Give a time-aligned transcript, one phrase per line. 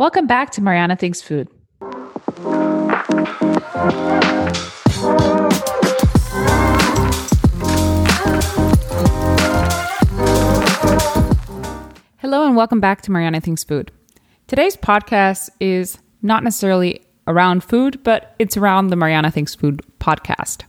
[0.00, 1.46] Welcome back to Mariana Thinks Food.
[12.16, 13.92] Hello, and welcome back to Mariana Thinks Food.
[14.46, 20.62] Today's podcast is not necessarily around food, but it's around the Mariana Thinks Food podcast.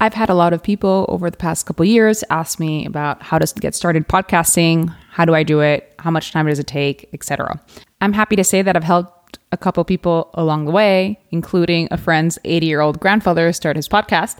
[0.00, 3.38] I've had a lot of people over the past couple years ask me about how
[3.38, 7.08] to get started podcasting, how do I do it, how much time does it take,
[7.12, 7.60] etc.
[8.00, 11.96] I'm happy to say that I've helped a couple people along the way, including a
[11.96, 14.38] friend's 80-year-old grandfather start his podcast.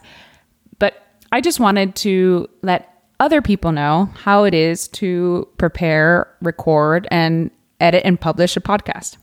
[0.78, 7.08] But I just wanted to let other people know how it is to prepare, record,
[7.10, 9.16] and edit and publish a podcast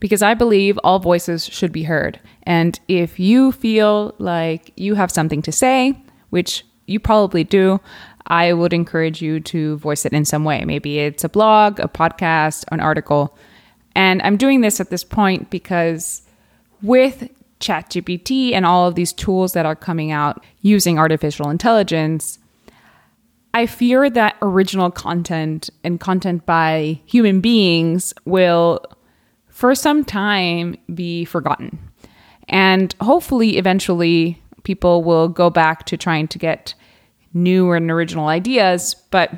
[0.00, 2.20] because I believe all voices should be heard.
[2.44, 7.80] And if you feel like you have something to say, which you probably do,
[8.26, 10.64] I would encourage you to voice it in some way.
[10.64, 13.36] Maybe it's a blog, a podcast, an article.
[13.94, 16.22] And I'm doing this at this point because
[16.82, 17.28] with
[17.60, 22.38] ChatGPT and all of these tools that are coming out using artificial intelligence,
[23.54, 28.80] I fear that original content and content by human beings will
[29.58, 31.76] for some time be forgotten.
[32.48, 36.74] And hopefully, eventually, people will go back to trying to get
[37.34, 38.94] new and original ideas.
[39.10, 39.32] But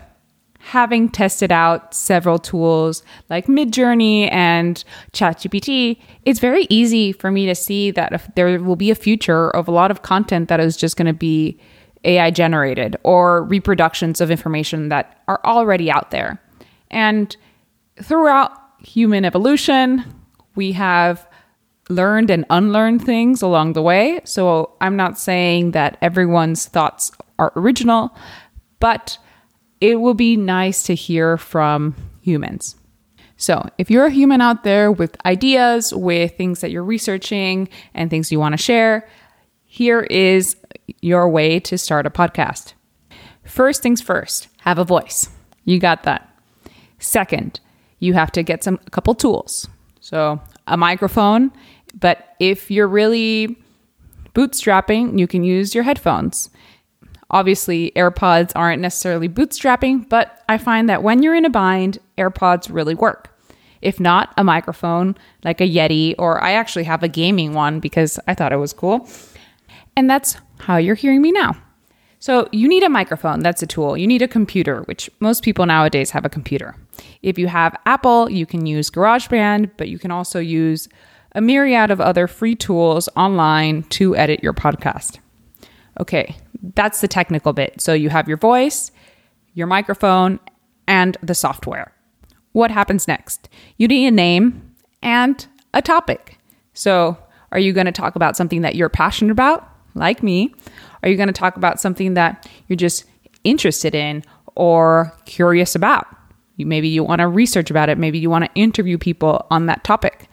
[0.59, 7.55] having tested out several tools like Midjourney and ChatGPT, it's very easy for me to
[7.55, 10.99] see that there will be a future of a lot of content that is just
[10.99, 11.59] going to be
[12.05, 16.39] AI generated or reproductions of information that are already out there.
[16.91, 17.35] And
[18.03, 20.05] throughout human evolution.
[20.55, 21.27] We have
[21.89, 24.21] learned and unlearned things along the way.
[24.25, 28.17] So I'm not saying that everyone's thoughts are original,
[28.79, 29.19] but
[29.81, 32.77] it will be nice to hear from humans.
[33.37, 38.11] So, if you're a human out there with ideas, with things that you're researching and
[38.11, 39.09] things you want to share,
[39.65, 40.57] here is
[41.01, 42.75] your way to start a podcast.
[43.45, 45.31] First things first, have a voice.
[45.65, 46.29] You got that.
[46.99, 47.61] Second,
[48.01, 49.69] you have to get some a couple tools.
[50.01, 51.53] So, a microphone,
[51.99, 53.57] but if you're really
[54.35, 56.51] bootstrapping, you can use your headphones.
[57.31, 62.73] Obviously, AirPods aren't necessarily bootstrapping, but I find that when you're in a bind, AirPods
[62.73, 63.29] really work.
[63.83, 68.19] If not, a microphone like a Yeti, or I actually have a gaming one because
[68.27, 69.09] I thought it was cool.
[69.97, 71.57] And that's how you're hearing me now.
[72.21, 73.97] So you need a microphone, that's a tool.
[73.97, 76.77] You need a computer, which most people nowadays have a computer.
[77.23, 80.87] If you have Apple, you can use GarageBand, but you can also use
[81.35, 85.19] a myriad of other free tools online to edit your podcast.
[85.99, 86.37] Okay,
[86.75, 87.81] that's the technical bit.
[87.81, 88.91] So you have your voice,
[89.55, 90.41] your microphone,
[90.87, 91.93] and the software.
[92.53, 93.49] What happens next?
[93.79, 96.39] You need a name and a topic.
[96.75, 97.17] So,
[97.53, 100.55] are you going to talk about something that you're passionate about, like me?
[101.03, 103.05] Are you going to talk about something that you're just
[103.45, 104.25] interested in
[104.55, 106.07] or curious about?
[106.57, 107.99] You, maybe you want to research about it.
[107.99, 110.29] Maybe you want to interview people on that topic.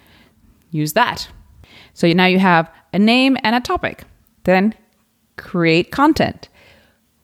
[0.72, 1.30] Use that.
[1.94, 4.04] So now you have a name and a topic.
[4.44, 4.74] Then
[5.38, 6.50] create content.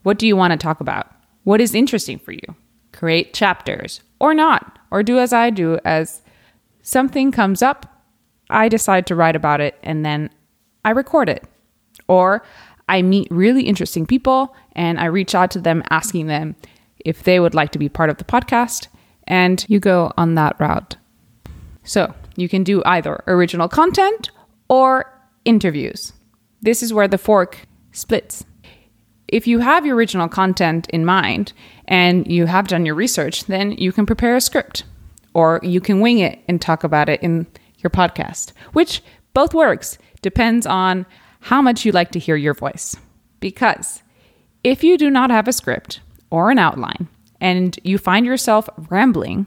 [0.04, 1.12] What do you want to talk about?
[1.44, 2.56] What is interesting for you?
[2.92, 6.22] Create chapters or not, or do as I do as
[6.82, 8.04] something comes up,
[8.50, 10.30] I decide to write about it and then
[10.86, 11.44] I record it.
[12.08, 12.44] Or
[12.90, 16.56] I meet really interesting people and I reach out to them asking them
[17.04, 18.88] if they would like to be part of the podcast,
[19.26, 20.96] and you go on that route.
[21.84, 24.32] So you can do either original content
[24.70, 25.12] or
[25.46, 26.14] interviews.
[26.62, 27.60] This is where the fork
[27.92, 28.46] splits.
[29.28, 31.54] If you have your original content in mind
[31.86, 34.84] and you have done your research, then you can prepare a script
[35.34, 37.48] or you can wing it and talk about it in
[37.80, 39.02] your podcast, which
[39.34, 39.98] both works.
[40.22, 41.06] Depends on
[41.44, 42.96] how much you like to hear your voice.
[43.42, 44.02] Because
[44.64, 46.00] if you do not have a script
[46.30, 47.10] or an outline
[47.42, 49.46] and you find yourself rambling,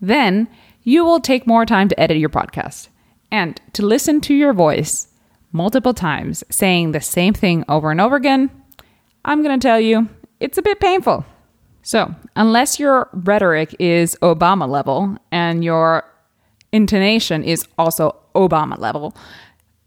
[0.00, 0.48] then
[0.84, 2.88] you will take more time to edit your podcast
[3.32, 5.08] and to listen to your voice
[5.50, 8.48] multiple times saying the same thing over and over again.
[9.24, 10.08] I'm going to tell you,
[10.38, 11.24] it's a bit painful.
[11.82, 16.04] So, unless your rhetoric is Obama level and your
[16.70, 19.16] intonation is also Obama level,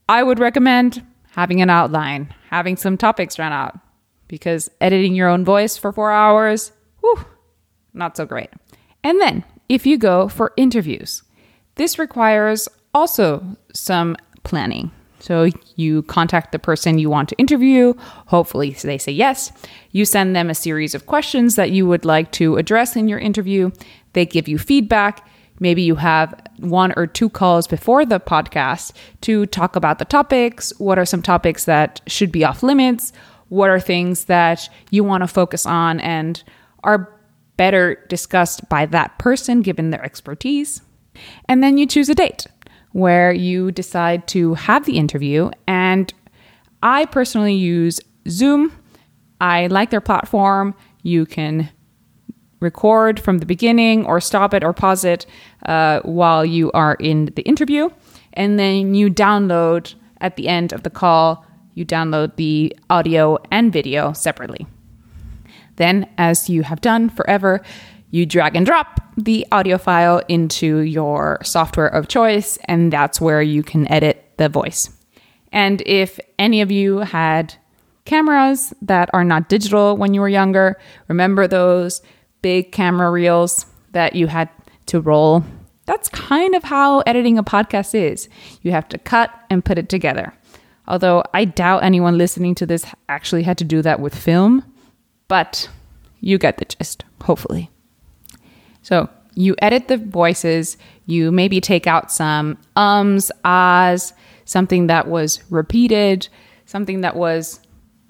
[0.09, 3.77] I would recommend having an outline, having some topics run out,
[4.29, 6.71] because editing your own voice for four hours,
[7.01, 7.25] whew,
[7.93, 8.49] not so great.
[9.03, 11.23] And then, if you go for interviews,
[11.75, 13.43] this requires also
[13.73, 14.91] some planning.
[15.19, 17.93] So you contact the person you want to interview.
[18.27, 19.51] Hopefully, they say yes.
[19.91, 23.19] You send them a series of questions that you would like to address in your
[23.19, 23.71] interview.
[24.13, 25.27] They give you feedback.
[25.59, 30.73] Maybe you have one or two calls before the podcast to talk about the topics.
[30.79, 33.11] What are some topics that should be off limits?
[33.49, 36.43] What are things that you want to focus on and
[36.83, 37.11] are
[37.57, 40.81] better discussed by that person given their expertise?
[41.47, 42.47] And then you choose a date
[42.91, 45.51] where you decide to have the interview.
[45.67, 46.13] And
[46.81, 48.71] I personally use Zoom.
[49.41, 50.75] I like their platform.
[51.03, 51.69] You can
[52.65, 55.25] record from the beginning or stop it or pause it
[55.65, 57.89] uh, while you are in the interview.
[58.33, 61.45] And then you download at the end of the call,
[61.75, 64.67] you download the audio and video separately.
[65.77, 67.61] Then, as you have done forever,
[68.11, 73.41] you drag and drop the audio file into your software of choice, and that's where
[73.41, 74.89] you can edit the voice.
[75.51, 77.55] And if any of you had
[78.05, 82.01] cameras that are not digital when you were younger, remember those
[82.45, 84.47] big camera reels that you had
[84.85, 85.43] to roll.
[85.87, 88.29] That's kind of how editing a podcast is.
[88.61, 90.31] You have to cut and put it together.
[90.87, 94.63] Although I doubt anyone listening to this actually had to do that with film,
[95.27, 95.67] but
[96.19, 97.71] you get the gist, hopefully.
[98.83, 100.77] So you edit the voices,
[101.07, 104.13] you maybe take out some ums, ahs,
[104.45, 106.27] something that was repeated,
[106.67, 107.59] something that was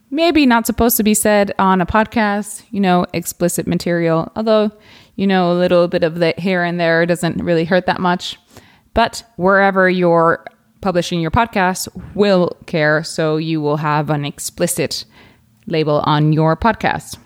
[0.10, 4.72] maybe not supposed to be said on a podcast, you know, explicit material, although,
[5.16, 8.38] you know, a little bit of the here and there doesn't really hurt that much.
[8.94, 10.46] But wherever you're
[10.82, 15.06] publishing your podcast will care, so you will have an explicit
[15.68, 17.18] label on your podcast.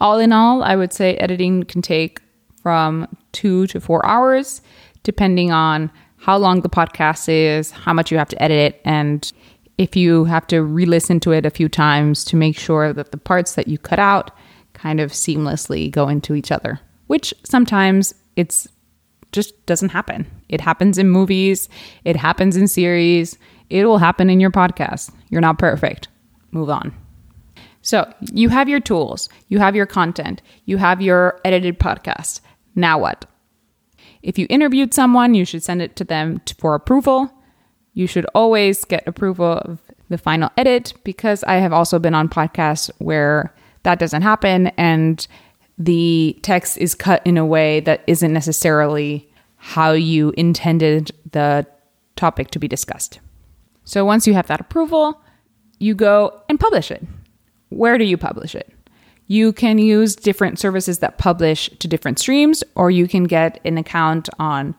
[0.00, 2.20] All in all, I would say editing can take
[2.62, 4.62] from two to four hours,
[5.02, 9.32] depending on how long the podcast is, how much you have to edit it, and
[9.78, 13.12] if you have to re listen to it a few times to make sure that
[13.12, 14.30] the parts that you cut out
[14.74, 18.68] kind of seamlessly go into each other, which sometimes it's
[19.32, 20.26] just doesn't happen.
[20.48, 21.68] It happens in movies,
[22.04, 23.38] it happens in series,
[23.70, 25.12] it will happen in your podcast.
[25.30, 26.08] You're not perfect.
[26.50, 26.94] Move on.
[27.80, 32.40] So, you have your tools, you have your content, you have your edited podcast.
[32.76, 33.24] Now what?
[34.22, 37.32] If you interviewed someone, you should send it to them for approval.
[37.94, 39.78] You should always get approval of
[40.08, 45.26] the final edit because I have also been on podcasts where that doesn't happen and
[45.78, 51.66] the text is cut in a way that isn't necessarily how you intended the
[52.16, 53.20] topic to be discussed.
[53.84, 55.20] So once you have that approval,
[55.78, 57.02] you go and publish it.
[57.70, 58.72] Where do you publish it?
[59.26, 63.78] You can use different services that publish to different streams, or you can get an
[63.78, 64.74] account on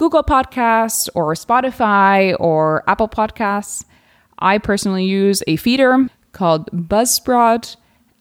[0.00, 3.84] Google Podcasts or Spotify or Apple Podcasts.
[4.38, 7.76] I personally use a feeder called Buzzsprout.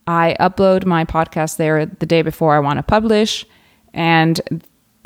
[0.06, 3.46] I upload my podcast there the day before I want to publish,
[3.94, 4.62] and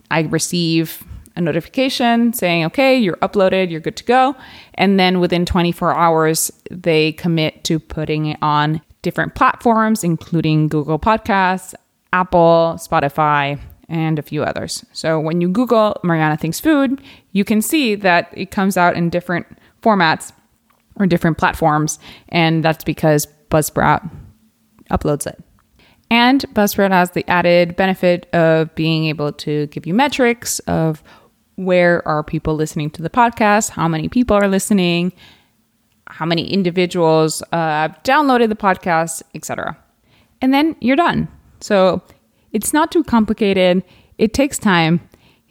[0.09, 1.03] I receive
[1.35, 4.35] a notification saying, okay, you're uploaded, you're good to go.
[4.73, 10.97] And then within 24 hours, they commit to putting it on different platforms, including Google
[10.97, 11.75] Podcasts,
[12.13, 13.59] Apple, Spotify,
[13.93, 14.83] and a few others.
[14.91, 16.99] So when you Google Mariana Thinks Food,
[17.31, 19.45] you can see that it comes out in different
[19.83, 20.33] formats
[20.95, 21.99] or different platforms,
[22.29, 24.09] and that's because Buzzsprout
[24.89, 25.41] uploads it.
[26.09, 31.03] And Buzzsprout has the added benefit of being able to give you metrics of
[31.55, 35.13] where are people listening to the podcast, how many people are listening,
[36.07, 39.77] how many individuals uh, have downloaded the podcast, etc.
[40.41, 41.27] And then you're done.
[41.59, 42.01] So
[42.53, 43.83] it's not too complicated.
[44.17, 45.01] It takes time,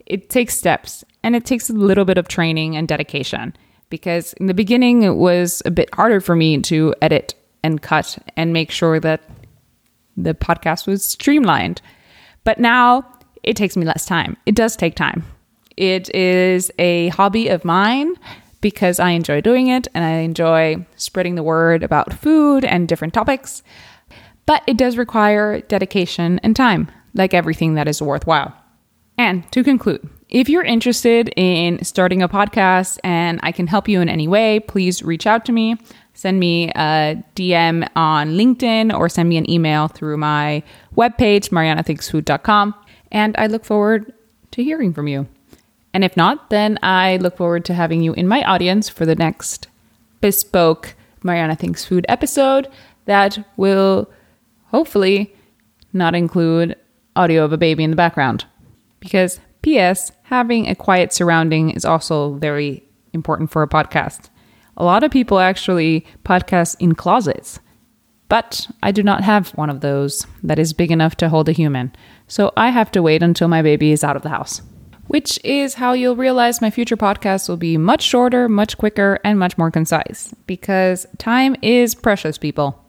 [0.06, 3.54] it takes steps, and it takes a little bit of training and dedication.
[3.90, 8.18] Because in the beginning, it was a bit harder for me to edit and cut
[8.36, 9.22] and make sure that
[10.16, 11.82] the podcast was streamlined.
[12.44, 13.04] But now
[13.42, 14.36] it takes me less time.
[14.46, 15.24] It does take time.
[15.76, 18.14] It is a hobby of mine
[18.60, 23.14] because I enjoy doing it and I enjoy spreading the word about food and different
[23.14, 23.62] topics.
[24.46, 28.54] But it does require dedication and time, like everything that is worthwhile.
[29.18, 34.00] And to conclude, if you're interested in starting a podcast and I can help you
[34.00, 35.76] in any way, please reach out to me.
[36.14, 40.62] Send me a DM on LinkedIn or send me an email through my
[40.96, 42.74] webpage, marianathinksfood.com.
[43.10, 44.12] And I look forward
[44.52, 45.26] to hearing from you.
[45.94, 49.14] And if not, then I look forward to having you in my audience for the
[49.14, 49.68] next
[50.22, 52.68] bespoke Mariana Thinks Food episode
[53.04, 54.10] that will
[54.72, 55.32] hopefully
[55.92, 56.74] not include
[57.14, 58.44] audio of a baby in the background.
[58.98, 64.30] Because, P.S., having a quiet surrounding is also very important for a podcast.
[64.76, 67.60] A lot of people actually podcast in closets,
[68.30, 71.52] but I do not have one of those that is big enough to hold a
[71.52, 71.92] human.
[72.26, 74.62] So I have to wait until my baby is out of the house.
[75.08, 79.38] which is how you'll realize my future podcasts will be much shorter, much quicker, and
[79.38, 82.81] much more concise because time is precious, people,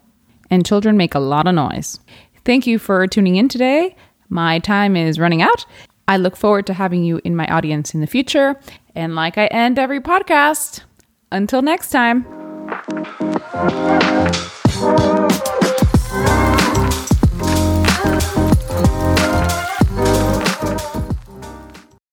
[0.53, 2.00] and children make a lot of noise.
[2.45, 3.95] Thank you for tuning in today.
[4.29, 5.65] My time is running out.
[6.07, 8.60] I look forward to having you in my audience in the future.
[8.93, 10.83] And like I end every podcast,
[11.31, 12.24] until next time.